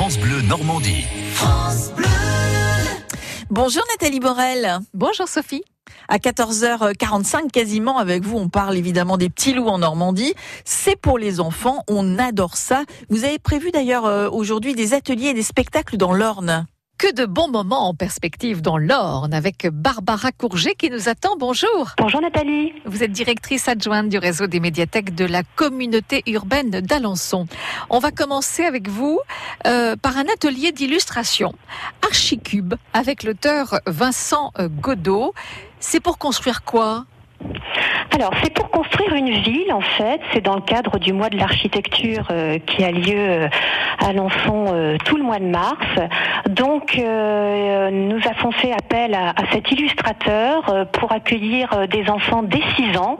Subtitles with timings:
[0.00, 1.04] France Bleu Normandie.
[3.50, 4.78] Bonjour Nathalie Borel.
[4.94, 5.62] Bonjour Sophie.
[6.08, 10.32] À 14h45 quasiment avec vous, on parle évidemment des petits loups en Normandie.
[10.64, 12.84] C'est pour les enfants, on adore ça.
[13.10, 16.64] Vous avez prévu d'ailleurs euh, aujourd'hui des ateliers et des spectacles dans l'Orne.
[17.00, 21.34] Que de bons moments en perspective dans l'Orne avec Barbara Courget qui nous attend.
[21.38, 21.92] Bonjour.
[21.96, 22.74] Bonjour Nathalie.
[22.84, 27.46] Vous êtes directrice adjointe du réseau des médiathèques de la communauté urbaine d'Alençon.
[27.88, 29.18] On va commencer avec vous
[29.66, 31.54] euh, par un atelier d'illustration
[32.02, 35.32] Archicube avec l'auteur Vincent euh, Godot.
[35.78, 37.06] C'est pour construire quoi?
[38.12, 40.20] Alors, c'est pour construire une ville, en fait.
[40.32, 43.48] C'est dans le cadre du mois de l'architecture euh, qui a lieu euh,
[43.98, 45.86] à Lançon euh, tout le mois de mars.
[46.48, 52.96] Donc, nous avons fait appel à, à cet illustrateur pour accueillir des enfants dès 6
[52.98, 53.18] ans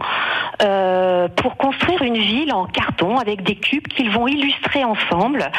[1.37, 5.51] pour construire une ville en carton avec des cubes qu'ils vont illustrer ensemble.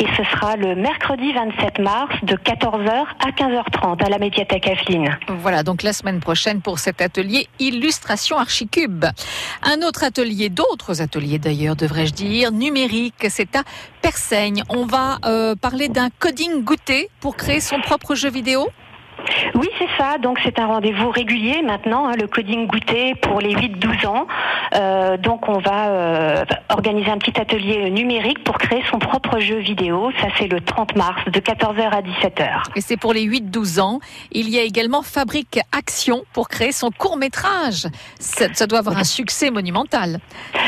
[0.00, 5.18] Et ce sera le mercredi 27 mars de 14h à 15h30 à la médiathèque Aveline.
[5.28, 9.04] Voilà, donc la semaine prochaine pour cet atelier illustration archicube.
[9.62, 13.62] Un autre atelier, d'autres ateliers d'ailleurs, devrais-je dire, numérique, c'est à
[14.00, 14.62] Persaigne.
[14.70, 18.70] On va euh, parler d'un coding goûter pour créer son propre jeu vidéo?
[19.54, 20.18] Oui, c'est ça.
[20.18, 24.26] Donc c'est un rendez-vous régulier maintenant, hein, le coding goûter pour les 8-12 ans.
[24.74, 29.58] Euh, donc on va euh, organiser un petit atelier numérique pour créer son propre jeu
[29.58, 30.10] vidéo.
[30.20, 32.62] Ça c'est le 30 mars de 14h à 17h.
[32.76, 34.00] Et c'est pour les 8-12 ans.
[34.32, 37.86] Il y a également Fabrique Action pour créer son court métrage.
[38.18, 40.20] Ça, doit avoir un succès monumental.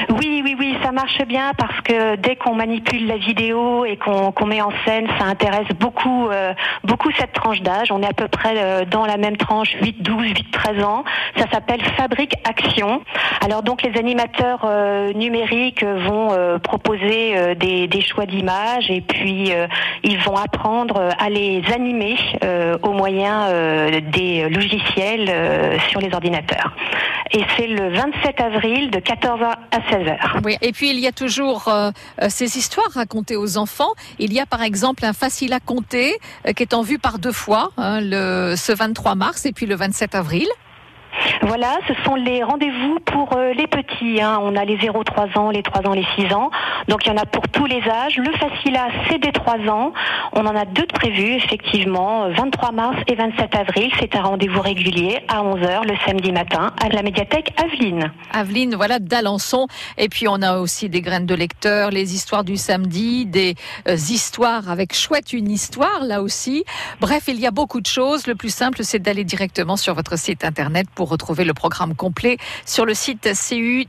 [0.08, 4.46] Oui, oui, oui, ça marche bien parce que dès qu'on manipule la vidéo et qu'on
[4.46, 6.52] met en scène, ça intéresse beaucoup, euh,
[6.84, 7.92] beaucoup cette tranche d'âge.
[7.92, 11.04] On est à peu près euh, dans la même tranche, 8, 12, 8, 13 ans.
[11.36, 13.02] Ça s'appelle Fabrique Action.
[13.44, 19.52] Alors donc les animateurs euh, numériques vont proposer des, choix d'images et puis
[20.02, 22.16] ils vont apprendre à les animer
[22.82, 23.48] au moyen
[24.10, 26.72] des logiciels sur les ordinateurs.
[27.34, 30.40] Et c'est le 27 avril de 14h à 16h.
[30.44, 31.72] Oui, et puis il y a toujours
[32.28, 33.92] ces histoires racontées aux enfants.
[34.18, 36.18] Il y a par exemple un facile à compter
[36.54, 37.70] qui est en vue par deux fois.
[37.78, 40.48] Hein, le, ce 23 mars et puis le 27 avril.
[41.42, 44.20] Voilà, ce sont les rendez-vous pour euh, les petits.
[44.20, 44.38] Hein.
[44.42, 46.50] On a les 0-3 ans, les 3 ans, les 6 ans.
[46.88, 48.16] Donc il y en a pour tous les âges.
[48.16, 49.92] Le Facila, c'est des 3 ans.
[50.32, 53.90] On en a deux de prévus, effectivement, 23 mars et 27 avril.
[54.00, 58.12] C'est un rendez-vous régulier à 11h le samedi matin à la médiathèque Aveline.
[58.32, 59.66] Aveline, voilà, d'Alençon.
[59.98, 63.54] Et puis on a aussi des graines de lecteurs, les histoires du samedi, des
[63.88, 66.64] euh, histoires avec chouette une histoire, là aussi.
[67.00, 68.26] Bref, il y a beaucoup de choses.
[68.26, 72.84] Le plus simple, c'est d'aller directement sur votre site internet retrouver le programme complet sur
[72.84, 73.28] le site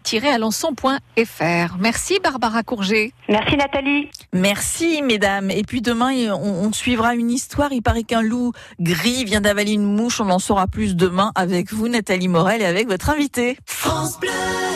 [0.04, 1.78] cu-alençon.fr.
[1.80, 3.12] Merci Barbara Courget.
[3.30, 4.10] Merci Nathalie.
[4.34, 5.52] Merci mesdames.
[5.52, 7.72] Et puis demain, on, suivra une histoire.
[7.72, 10.20] Il paraît qu'un loup gris vient d'avaler une mouche.
[10.20, 13.58] On en saura plus demain avec vous, Nathalie Morel, et avec votre invité.
[13.66, 14.73] France Bleu.